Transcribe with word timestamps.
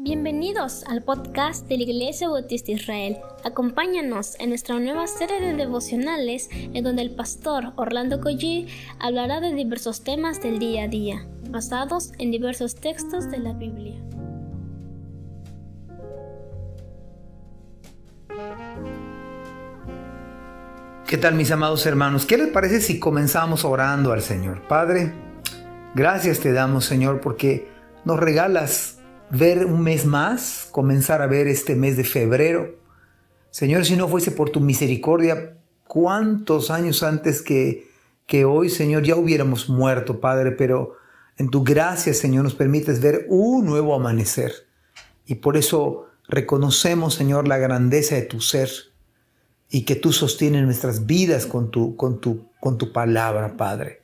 Bienvenidos 0.00 0.84
al 0.84 1.02
podcast 1.02 1.66
de 1.66 1.76
la 1.76 1.82
Iglesia 1.82 2.28
Bautista 2.28 2.70
Israel. 2.70 3.16
Acompáñanos 3.42 4.36
en 4.38 4.50
nuestra 4.50 4.78
nueva 4.78 5.08
serie 5.08 5.40
de 5.40 5.54
devocionales 5.54 6.48
en 6.52 6.84
donde 6.84 7.02
el 7.02 7.16
pastor 7.16 7.72
Orlando 7.74 8.20
Collie 8.20 8.68
hablará 9.00 9.40
de 9.40 9.52
diversos 9.54 10.04
temas 10.04 10.40
del 10.40 10.60
día 10.60 10.84
a 10.84 10.86
día, 10.86 11.26
basados 11.50 12.12
en 12.20 12.30
diversos 12.30 12.76
textos 12.76 13.28
de 13.28 13.38
la 13.38 13.54
Biblia. 13.54 14.00
¿Qué 21.08 21.16
tal 21.16 21.34
mis 21.34 21.50
amados 21.50 21.84
hermanos? 21.86 22.24
¿Qué 22.24 22.38
les 22.38 22.52
parece 22.52 22.80
si 22.80 23.00
comenzamos 23.00 23.64
orando 23.64 24.12
al 24.12 24.22
Señor? 24.22 24.62
Padre, 24.68 25.12
gracias 25.96 26.38
te 26.38 26.52
damos 26.52 26.84
Señor 26.84 27.20
porque 27.20 27.66
nos 28.04 28.20
regalas 28.20 28.97
ver 29.30 29.66
un 29.66 29.82
mes 29.82 30.06
más, 30.06 30.68
comenzar 30.70 31.22
a 31.22 31.26
ver 31.26 31.46
este 31.46 31.74
mes 31.74 31.96
de 31.96 32.04
febrero. 32.04 32.76
Señor, 33.50 33.84
si 33.84 33.96
no 33.96 34.08
fuese 34.08 34.30
por 34.30 34.50
tu 34.50 34.60
misericordia, 34.60 35.56
cuántos 35.86 36.70
años 36.70 37.02
antes 37.02 37.42
que, 37.42 37.90
que 38.26 38.44
hoy, 38.44 38.70
Señor, 38.70 39.02
ya 39.02 39.16
hubiéramos 39.16 39.68
muerto, 39.68 40.20
Padre, 40.20 40.52
pero 40.52 40.96
en 41.36 41.50
tu 41.50 41.62
gracia, 41.62 42.14
Señor, 42.14 42.44
nos 42.44 42.54
permites 42.54 43.00
ver 43.00 43.26
un 43.28 43.64
nuevo 43.64 43.94
amanecer. 43.94 44.52
Y 45.26 45.36
por 45.36 45.56
eso 45.56 46.06
reconocemos, 46.28 47.14
Señor, 47.14 47.48
la 47.48 47.58
grandeza 47.58 48.14
de 48.14 48.22
tu 48.22 48.40
ser 48.40 48.70
y 49.70 49.84
que 49.84 49.96
tú 49.96 50.12
sostienes 50.12 50.64
nuestras 50.64 51.06
vidas 51.06 51.46
con 51.46 51.70
tu, 51.70 51.96
con 51.96 52.20
tu, 52.20 52.48
con 52.60 52.78
tu 52.78 52.92
palabra, 52.92 53.56
Padre. 53.56 54.02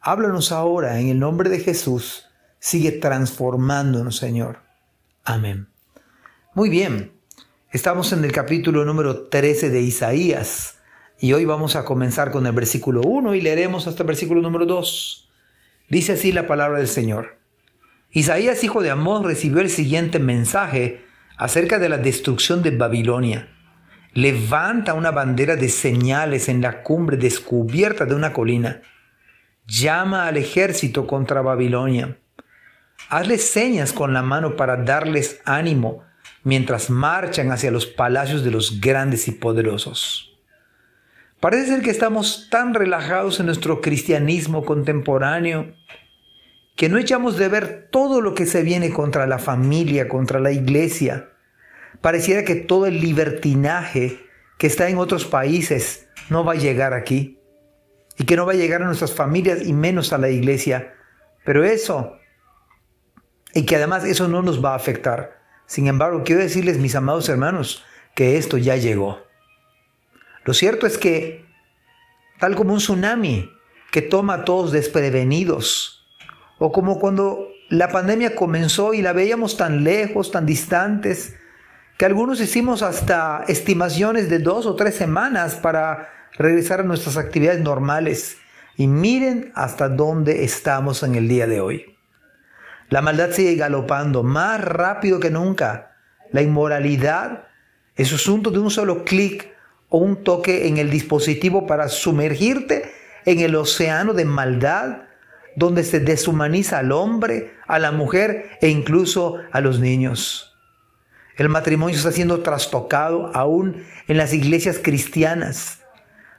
Háblanos 0.00 0.52
ahora 0.52 1.00
en 1.00 1.08
el 1.08 1.18
nombre 1.18 1.48
de 1.48 1.60
Jesús 1.60 2.25
sigue 2.58 2.92
transformándonos, 2.92 4.16
Señor. 4.16 4.60
Amén. 5.24 5.68
Muy 6.54 6.70
bien, 6.70 7.12
estamos 7.70 8.12
en 8.12 8.24
el 8.24 8.32
capítulo 8.32 8.84
número 8.84 9.28
13 9.28 9.70
de 9.70 9.82
Isaías 9.82 10.78
y 11.18 11.32
hoy 11.32 11.44
vamos 11.44 11.76
a 11.76 11.84
comenzar 11.84 12.30
con 12.30 12.46
el 12.46 12.52
versículo 12.52 13.02
1 13.02 13.34
y 13.34 13.40
leeremos 13.40 13.86
hasta 13.86 14.02
el 14.02 14.06
versículo 14.06 14.40
número 14.40 14.66
2. 14.66 15.30
Dice 15.88 16.12
así 16.12 16.32
la 16.32 16.46
palabra 16.46 16.78
del 16.78 16.88
Señor. 16.88 17.38
Isaías, 18.10 18.64
hijo 18.64 18.82
de 18.82 18.90
Amós, 18.90 19.24
recibió 19.24 19.60
el 19.60 19.70
siguiente 19.70 20.18
mensaje 20.18 21.04
acerca 21.36 21.78
de 21.78 21.88
la 21.88 21.98
destrucción 21.98 22.62
de 22.62 22.70
Babilonia. 22.70 23.48
Levanta 24.14 24.94
una 24.94 25.10
bandera 25.10 25.56
de 25.56 25.68
señales 25.68 26.48
en 26.48 26.62
la 26.62 26.82
cumbre 26.82 27.18
descubierta 27.18 28.06
de 28.06 28.14
una 28.14 28.32
colina. 28.32 28.80
Llama 29.66 30.26
al 30.26 30.38
ejército 30.38 31.06
contra 31.06 31.42
Babilonia 31.42 32.16
Hazles 33.08 33.48
señas 33.48 33.92
con 33.92 34.12
la 34.12 34.22
mano 34.22 34.56
para 34.56 34.76
darles 34.76 35.40
ánimo 35.44 36.04
mientras 36.42 36.90
marchan 36.90 37.50
hacia 37.50 37.70
los 37.70 37.86
palacios 37.86 38.44
de 38.44 38.50
los 38.50 38.80
grandes 38.80 39.28
y 39.28 39.32
poderosos. 39.32 40.36
Parece 41.40 41.66
ser 41.66 41.82
que 41.82 41.90
estamos 41.90 42.48
tan 42.50 42.72
relajados 42.72 43.40
en 43.40 43.46
nuestro 43.46 43.80
cristianismo 43.80 44.64
contemporáneo 44.64 45.74
que 46.76 46.88
no 46.88 46.98
echamos 46.98 47.36
de 47.36 47.48
ver 47.48 47.88
todo 47.90 48.20
lo 48.20 48.34
que 48.34 48.46
se 48.46 48.62
viene 48.62 48.90
contra 48.90 49.26
la 49.26 49.38
familia, 49.38 50.08
contra 50.08 50.40
la 50.40 50.52
iglesia. 50.52 51.30
Pareciera 52.00 52.44
que 52.44 52.54
todo 52.54 52.86
el 52.86 53.00
libertinaje 53.00 54.20
que 54.58 54.66
está 54.66 54.88
en 54.88 54.98
otros 54.98 55.24
países 55.24 56.08
no 56.30 56.44
va 56.44 56.52
a 56.52 56.56
llegar 56.56 56.94
aquí 56.94 57.38
y 58.18 58.24
que 58.24 58.36
no 58.36 58.46
va 58.46 58.52
a 58.52 58.56
llegar 58.56 58.82
a 58.82 58.86
nuestras 58.86 59.12
familias 59.12 59.66
y 59.66 59.72
menos 59.72 60.12
a 60.12 60.18
la 60.18 60.30
iglesia. 60.30 60.94
Pero 61.44 61.64
eso 61.64 62.18
y 63.56 63.64
que 63.64 63.76
además 63.76 64.04
eso 64.04 64.28
no 64.28 64.42
nos 64.42 64.62
va 64.62 64.72
a 64.72 64.76
afectar. 64.76 65.40
Sin 65.64 65.86
embargo, 65.86 66.22
quiero 66.24 66.42
decirles, 66.42 66.76
mis 66.76 66.94
amados 66.94 67.26
hermanos, 67.30 67.82
que 68.14 68.36
esto 68.36 68.58
ya 68.58 68.76
llegó. 68.76 69.22
Lo 70.44 70.52
cierto 70.52 70.86
es 70.86 70.98
que, 70.98 71.46
tal 72.38 72.54
como 72.54 72.74
un 72.74 72.80
tsunami 72.80 73.50
que 73.90 74.02
toma 74.02 74.34
a 74.34 74.44
todos 74.44 74.72
desprevenidos, 74.72 76.06
o 76.58 76.70
como 76.70 77.00
cuando 77.00 77.48
la 77.70 77.88
pandemia 77.88 78.36
comenzó 78.36 78.92
y 78.92 79.00
la 79.00 79.14
veíamos 79.14 79.56
tan 79.56 79.84
lejos, 79.84 80.30
tan 80.30 80.44
distantes, 80.44 81.34
que 81.96 82.04
algunos 82.04 82.42
hicimos 82.42 82.82
hasta 82.82 83.42
estimaciones 83.48 84.28
de 84.28 84.38
dos 84.38 84.66
o 84.66 84.76
tres 84.76 84.96
semanas 84.96 85.54
para 85.54 86.10
regresar 86.32 86.80
a 86.80 86.84
nuestras 86.84 87.16
actividades 87.16 87.62
normales. 87.62 88.36
Y 88.76 88.86
miren 88.86 89.50
hasta 89.54 89.88
dónde 89.88 90.44
estamos 90.44 91.02
en 91.02 91.14
el 91.14 91.26
día 91.26 91.46
de 91.46 91.62
hoy. 91.62 91.95
La 92.88 93.02
maldad 93.02 93.30
sigue 93.32 93.56
galopando 93.56 94.22
más 94.22 94.60
rápido 94.60 95.18
que 95.18 95.30
nunca. 95.30 95.96
La 96.30 96.42
inmoralidad 96.42 97.48
es 97.96 98.12
asunto 98.12 98.50
de 98.50 98.58
un 98.58 98.70
solo 98.70 99.04
clic 99.04 99.48
o 99.88 99.98
un 99.98 100.22
toque 100.22 100.68
en 100.68 100.78
el 100.78 100.90
dispositivo 100.90 101.66
para 101.66 101.88
sumergirte 101.88 102.92
en 103.24 103.40
el 103.40 103.56
océano 103.56 104.14
de 104.14 104.24
maldad 104.24 105.06
donde 105.56 105.84
se 105.84 106.00
deshumaniza 106.00 106.78
al 106.78 106.92
hombre, 106.92 107.54
a 107.66 107.78
la 107.78 107.90
mujer 107.90 108.50
e 108.60 108.68
incluso 108.68 109.38
a 109.50 109.60
los 109.60 109.80
niños. 109.80 110.54
El 111.36 111.48
matrimonio 111.48 111.96
está 111.96 112.12
siendo 112.12 112.42
trastocado 112.42 113.30
aún 113.34 113.84
en 114.06 114.16
las 114.16 114.32
iglesias 114.32 114.78
cristianas, 114.82 115.80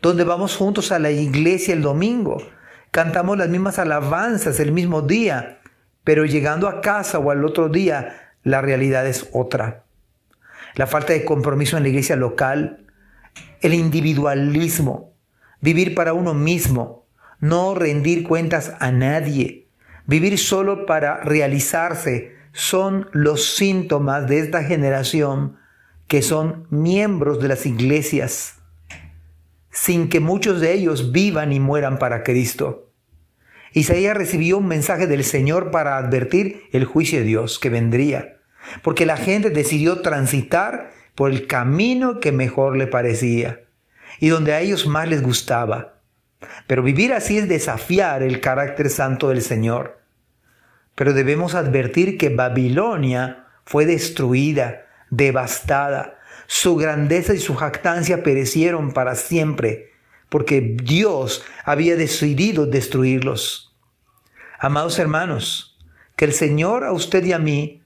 donde 0.00 0.24
vamos 0.24 0.56
juntos 0.56 0.92
a 0.92 0.98
la 0.98 1.10
iglesia 1.10 1.74
el 1.74 1.82
domingo, 1.82 2.42
cantamos 2.90 3.38
las 3.38 3.48
mismas 3.48 3.78
alabanzas 3.78 4.58
el 4.60 4.72
mismo 4.72 5.02
día, 5.02 5.61
pero 6.04 6.24
llegando 6.24 6.68
a 6.68 6.80
casa 6.80 7.18
o 7.18 7.30
al 7.30 7.44
otro 7.44 7.68
día, 7.68 8.32
la 8.42 8.60
realidad 8.60 9.06
es 9.06 9.28
otra. 9.32 9.84
La 10.74 10.86
falta 10.86 11.12
de 11.12 11.24
compromiso 11.24 11.76
en 11.76 11.82
la 11.82 11.90
iglesia 11.90 12.16
local, 12.16 12.86
el 13.60 13.74
individualismo, 13.74 15.12
vivir 15.60 15.94
para 15.94 16.12
uno 16.12 16.34
mismo, 16.34 17.06
no 17.40 17.74
rendir 17.74 18.26
cuentas 18.26 18.72
a 18.80 18.90
nadie, 18.90 19.66
vivir 20.06 20.38
solo 20.38 20.86
para 20.86 21.18
realizarse, 21.18 22.36
son 22.52 23.08
los 23.12 23.54
síntomas 23.56 24.28
de 24.28 24.40
esta 24.40 24.62
generación 24.62 25.56
que 26.06 26.20
son 26.20 26.66
miembros 26.70 27.40
de 27.40 27.48
las 27.48 27.64
iglesias, 27.64 28.58
sin 29.70 30.08
que 30.08 30.20
muchos 30.20 30.60
de 30.60 30.74
ellos 30.74 31.12
vivan 31.12 31.52
y 31.52 31.60
mueran 31.60 31.98
para 31.98 32.22
Cristo. 32.22 32.91
Isaías 33.72 34.16
recibió 34.16 34.58
un 34.58 34.66
mensaje 34.66 35.06
del 35.06 35.24
Señor 35.24 35.70
para 35.70 35.96
advertir 35.96 36.64
el 36.72 36.84
juicio 36.84 37.20
de 37.20 37.24
Dios 37.24 37.58
que 37.58 37.70
vendría, 37.70 38.40
porque 38.82 39.06
la 39.06 39.16
gente 39.16 39.50
decidió 39.50 40.02
transitar 40.02 40.92
por 41.14 41.30
el 41.30 41.46
camino 41.46 42.20
que 42.20 42.32
mejor 42.32 42.76
le 42.76 42.86
parecía 42.86 43.60
y 44.20 44.28
donde 44.28 44.52
a 44.52 44.60
ellos 44.60 44.86
más 44.86 45.08
les 45.08 45.22
gustaba. 45.22 46.00
Pero 46.66 46.82
vivir 46.82 47.12
así 47.12 47.38
es 47.38 47.48
desafiar 47.48 48.22
el 48.22 48.40
carácter 48.40 48.90
santo 48.90 49.28
del 49.28 49.42
Señor. 49.42 50.00
Pero 50.94 51.12
debemos 51.12 51.54
advertir 51.54 52.18
que 52.18 52.28
Babilonia 52.28 53.46
fue 53.64 53.86
destruida, 53.86 54.86
devastada. 55.10 56.18
Su 56.46 56.76
grandeza 56.76 57.34
y 57.34 57.38
su 57.38 57.54
jactancia 57.54 58.22
perecieron 58.22 58.92
para 58.92 59.14
siempre 59.14 59.91
porque 60.32 60.76
Dios 60.82 61.44
había 61.62 61.94
decidido 61.94 62.64
destruirlos. 62.64 63.76
Amados 64.58 64.98
hermanos, 64.98 65.78
que 66.16 66.24
el 66.24 66.32
Señor 66.32 66.84
a 66.84 66.92
usted 66.92 67.22
y 67.26 67.34
a 67.34 67.38
mí 67.38 67.82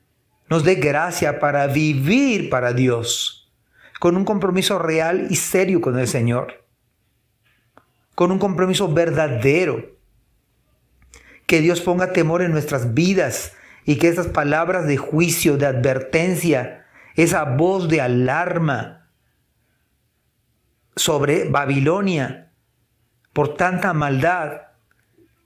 nos 0.48 0.62
dé 0.62 0.76
gracia 0.76 1.40
para 1.40 1.66
vivir 1.66 2.48
para 2.48 2.72
Dios, 2.72 3.50
con 3.98 4.16
un 4.16 4.24
compromiso 4.24 4.78
real 4.78 5.26
y 5.28 5.34
serio 5.34 5.80
con 5.80 5.98
el 5.98 6.06
Señor, 6.06 6.64
con 8.14 8.30
un 8.30 8.38
compromiso 8.38 8.86
verdadero. 8.94 9.96
Que 11.46 11.60
Dios 11.60 11.80
ponga 11.80 12.12
temor 12.12 12.42
en 12.42 12.52
nuestras 12.52 12.94
vidas 12.94 13.54
y 13.84 13.96
que 13.96 14.06
esas 14.06 14.28
palabras 14.28 14.86
de 14.86 14.98
juicio, 14.98 15.56
de 15.56 15.66
advertencia, 15.66 16.86
esa 17.16 17.42
voz 17.42 17.88
de 17.88 18.00
alarma, 18.00 19.05
sobre 20.96 21.48
Babilonia 21.48 22.50
por 23.32 23.54
tanta 23.54 23.92
maldad 23.92 24.62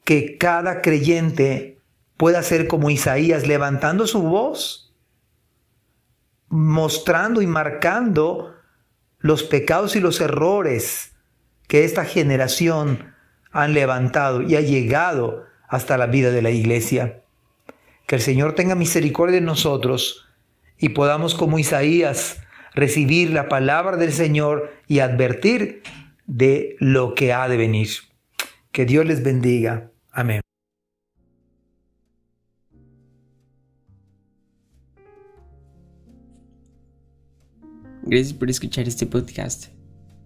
que 0.04 0.38
cada 0.38 0.80
creyente 0.80 1.80
pueda 2.16 2.42
ser 2.42 2.68
como 2.68 2.90
Isaías, 2.90 3.46
levantando 3.46 4.06
su 4.06 4.22
voz, 4.22 4.94
mostrando 6.48 7.42
y 7.42 7.46
marcando 7.46 8.54
los 9.18 9.42
pecados 9.42 9.96
y 9.96 10.00
los 10.00 10.20
errores 10.20 11.12
que 11.66 11.84
esta 11.84 12.04
generación 12.04 13.14
han 13.52 13.74
levantado 13.74 14.42
y 14.42 14.56
ha 14.56 14.60
llegado 14.60 15.44
hasta 15.68 15.98
la 15.98 16.06
vida 16.06 16.30
de 16.30 16.42
la 16.42 16.50
iglesia. 16.50 17.22
Que 18.06 18.16
el 18.16 18.22
Señor 18.22 18.54
tenga 18.54 18.74
misericordia 18.74 19.36
de 19.36 19.46
nosotros 19.46 20.26
y 20.78 20.90
podamos 20.90 21.34
como 21.34 21.58
Isaías 21.58 22.40
recibir 22.74 23.30
la 23.30 23.48
palabra 23.48 23.96
del 23.96 24.12
Señor 24.12 24.72
y 24.86 25.00
advertir 25.00 25.82
de 26.26 26.76
lo 26.78 27.14
que 27.14 27.32
ha 27.32 27.48
de 27.48 27.56
venir. 27.56 27.88
Que 28.72 28.86
Dios 28.86 29.04
les 29.04 29.22
bendiga. 29.22 29.90
Amén. 30.12 30.40
Gracias 38.02 38.32
por 38.32 38.48
escuchar 38.48 38.88
este 38.88 39.06
podcast. 39.06 39.66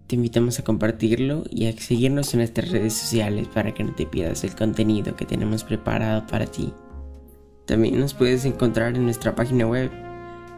Te 0.07 0.15
invitamos 0.15 0.59
a 0.59 0.63
compartirlo 0.63 1.43
y 1.49 1.67
a 1.67 1.73
seguirnos 1.73 2.33
en 2.33 2.39
nuestras 2.39 2.69
redes 2.69 2.93
sociales 2.93 3.47
para 3.47 3.73
que 3.73 3.83
no 3.83 3.93
te 3.95 4.05
pierdas 4.05 4.43
el 4.43 4.55
contenido 4.55 5.15
que 5.15 5.25
tenemos 5.25 5.63
preparado 5.63 6.25
para 6.27 6.45
ti. 6.45 6.71
También 7.65 7.99
nos 7.99 8.13
puedes 8.13 8.45
encontrar 8.45 8.95
en 8.95 9.03
nuestra 9.03 9.33
página 9.33 9.65
web 9.65 9.91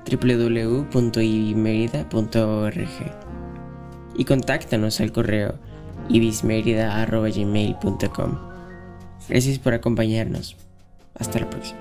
www.ibismerida.org 0.10 2.90
y 4.16 4.26
contáctanos 4.26 5.00
al 5.00 5.12
correo 5.12 5.56
ibismerida.gmail.com. 6.10 8.38
Gracias 9.30 9.60
por 9.60 9.74
acompañarnos. 9.74 10.56
Hasta 11.16 11.40
la 11.40 11.50
próxima. 11.50 11.80